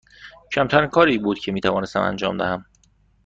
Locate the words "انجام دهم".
2.01-2.65